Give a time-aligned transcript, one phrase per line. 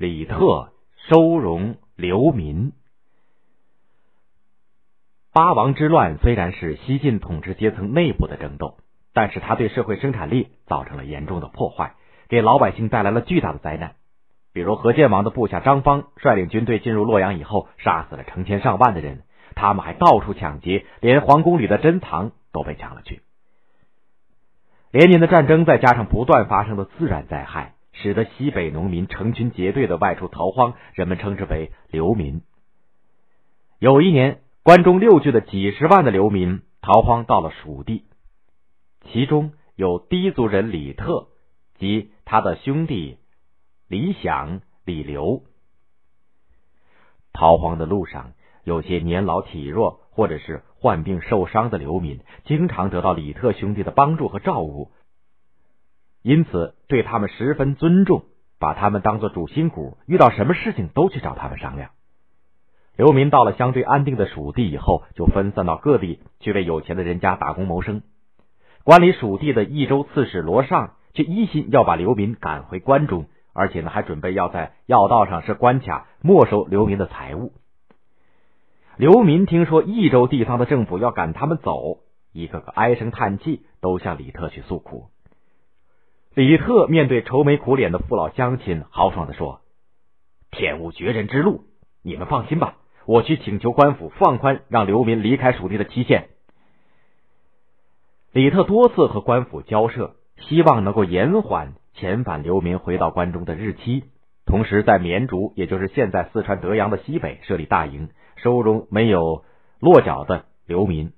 [0.00, 0.72] 李特
[1.10, 2.72] 收容流民。
[5.30, 8.78] 八王之乱虽然是西晋统治阶层内部的争斗，
[9.12, 11.96] 但是它对社会生产力造成了严重的破坏，
[12.30, 13.96] 给老百姓带来了巨大的灾难。
[14.54, 19.24] 比如何建王的部下张方率领军队进入洛阳以后，杀死了成千上万的人，
[19.54, 23.20] 他们还到处抢劫，连皇宫里的珍藏都被抢了去。
[24.92, 32.42] 连年的战争，再加上不断发生的自然灾害，使得西北农民成群结队的外出逃荒，人们称之为流民。
[33.78, 34.42] 有一年。
[34.62, 38.04] 关中六郡的几十万的流民逃荒到了蜀地，
[39.06, 41.28] 其中有氐族人李特
[41.78, 43.16] 及他的兄弟
[43.88, 45.44] 李想、李刘。
[47.32, 54.92] 逃荒的路上，有些年老体弱或者是患病受伤的流民，经常得到李特兄弟的帮助和照顾，
[56.22, 58.24] 因此对他们十分尊重，
[58.58, 61.90] 把他们当做主心骨，遇到什么事情都去找他们商量。
[62.96, 68.02] 流民到了相对安定的蜀地以后，就分散到各地去为有钱的人家打工谋生。
[68.84, 77.52] 管理蜀地的益州刺史罗尚却一心要把流民赶回关中，而且呢，还准备要在要道上设关卡，没收流民的财物。
[78.98, 82.00] 流民听说益州地方的政府要赶他们走，
[82.32, 85.06] 一个个唉声叹气，都向李特去诉苦。
[86.34, 89.60] 李特面对愁眉苦脸的父老乡亲，豪爽的说
[90.52, 91.64] ：“天无绝人之路，
[92.02, 96.28] 你们放心吧。”我去请求官府放宽让流民离开蜀地的期限。
[98.30, 104.04] 李特多次和官府交涉，希望能够延缓遣返流民回到关中的日期，
[104.46, 109.44] 同时在绵竹，也就是现在四川德阳的西北设立大营，收容没有
[109.80, 111.12] 落脚的流民。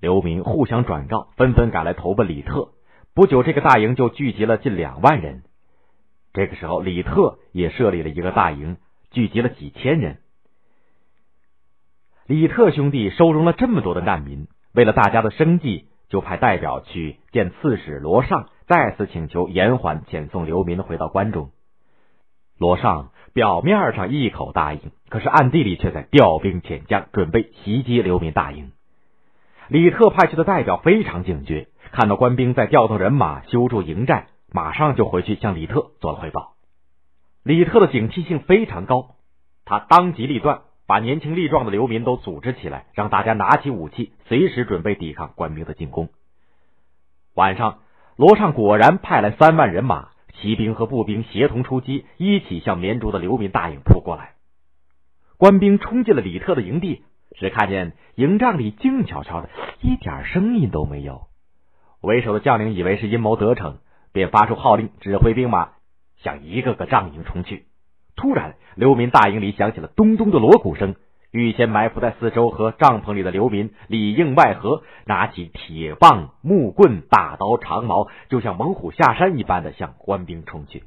[0.00, 2.73] 流民互相转告，纷纷赶来投奔李特。
[3.14, 5.44] 不久，这个大营就聚集了近两万人。
[6.32, 8.76] 这个时候，李特也设立了一个大营，
[9.12, 10.18] 聚集了几千人。
[12.26, 21.52] 李特兄弟收容了这么多的难民，为了大家的生计，就派代表去见刺史罗尚，再次请求延缓遣送流民回到关中。
[22.58, 28.72] 罗尚表面上一口答应，可是暗地里却在调兵遣将，准备袭击流民大营。
[29.68, 36.54] 李特派去的代表非常警觉，看到官兵在调动人马修筑营寨，马上就回去向李特做了汇报。
[37.44, 39.14] 李特的警惕性非常高，
[39.64, 40.62] 他当机立断。
[40.86, 46.10] 把年轻力壮的流民都组织起来，让大家拿起武器，随时准备抵抗官兵的进攻。
[47.34, 47.78] 晚上，
[48.16, 54.32] 罗尚果然派来三万人马，骑兵和步兵协同出击，一起向绵竹的流民大营扑过来。
[55.38, 57.04] 官兵冲进了李特的营地，
[57.36, 59.48] 只看见营帐里静悄悄的，
[59.80, 61.28] 一点声音都没有。
[62.04, 63.78] 为首的将领以为是阴谋得逞，
[64.12, 65.70] 便发出号令，指挥兵马
[66.16, 67.66] 向一个个帐营冲去。
[68.16, 70.94] 突然，流民大营里响起了咚咚的锣鼓声。
[71.30, 80.84] 预先埋伏在四周和帐篷里的流民里应外合，拿起铁棒、木棍、大刀、长矛，就像猛虎下山一般的向官兵冲去。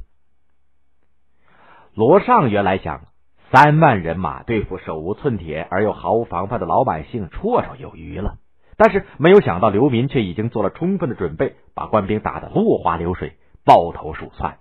[1.93, 3.07] 罗尚原来想
[3.51, 8.37] 三万人马对付手无寸铁而又毫无防范的老百姓绰绰有余了，
[8.77, 14.59] 但是没有想到刘民却已经做了充分的准备，把官兵打得落花流水、抱头鼠窜。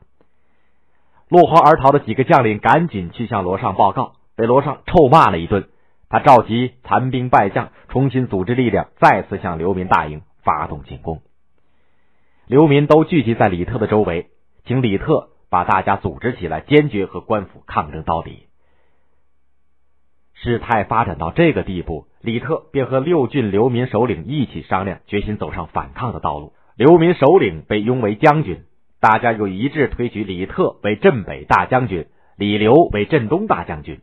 [1.29, 5.69] 落荒而逃的几个将领赶紧去向罗尚报告，被罗尚臭骂了一顿。
[6.09, 11.21] 他召集残兵败将，重新组织力量，再次向刘民大营发动进攻。
[12.47, 14.31] 刘民都聚集在李特的周围，
[14.65, 18.47] 请李特把大家组织起来，坚决和官府抗争到底。
[20.35, 26.55] 事态发展到这个地步，李特便和六郡流民首领一起商量，决心走上反抗的道路。
[26.75, 28.65] 流民首领被拥为将军。
[28.99, 34.01] 大家又一致推举李特为镇北大将军，李刘为镇东大将军。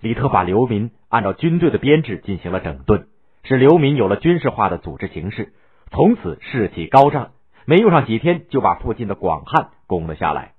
[0.00, 3.08] 李特把流民按照军队的编制进行了整顿，
[3.42, 5.52] 使流民有了军事化的组织形式，
[5.90, 7.32] 从此士气高涨。
[7.64, 10.52] 没用上几天，就把附近的广汉攻了下来。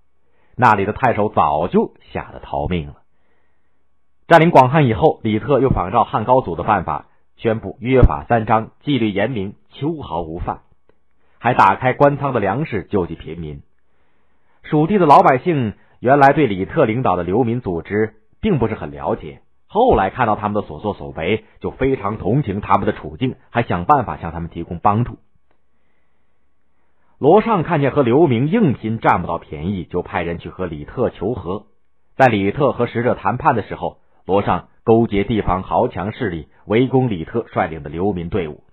[0.57, 2.95] 那里的太守早就吓得逃命了。
[4.27, 7.05] 占领广汉以后，李特又仿照汉高祖的办法，
[7.37, 10.63] 宣布约法三章，纪律严明，秋毫无犯。
[11.39, 13.61] 还打开官仓的粮食救济贫民。
[14.63, 25.19] 蜀地的老百姓原来对李特领导的流民组织并不是很了解，后来看到他们的所作所为，就非常同情他们的处境，还想办法向他们提供帮助。
[27.17, 31.67] 罗尚看见和刘明硬拼占不到便宜，就派人去和李特求和。
[32.17, 38.65] 在李特和使者谈判的时候，罗尚勾结地方豪强势力，围攻李特率领的流民队伍，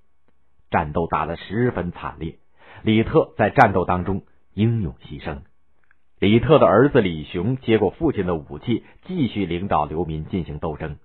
[0.68, 2.38] 战斗打得十分惨烈。
[2.82, 5.42] 李特在战斗当中英勇牺牲。
[6.18, 10.96] 李特的儿子李雄接过父亲的武器，继续领导流民进行斗争。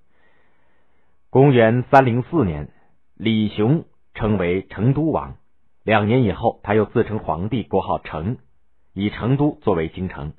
[1.30, 2.72] 公元三零四年，
[3.14, 3.86] 李雄
[4.16, 5.36] 称为成都王。
[5.84, 8.38] 两年以后，他又自称皇帝，国号成，
[8.96, 10.34] 以成都作为京城。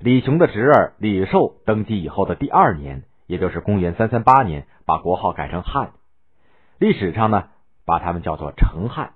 [0.00, 5.92] 李雄的侄儿李寿登基以后的第二年，也就是公元三三八年，把国号改成汉。
[6.78, 7.50] 历史上呢，
[7.84, 9.12] 把他们叫做成汉。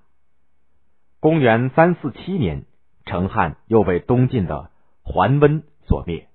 [1.18, 2.66] 公元三四七年，
[3.06, 4.70] 成汉又被东晋的
[5.02, 6.28] 桓温所灭。